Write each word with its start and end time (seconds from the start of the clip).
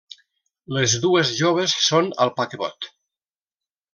Les 0.77 0.95
dues 1.03 1.33
joves 1.41 1.77
són 1.89 2.09
al 2.25 2.33
paquebot. 2.41 2.91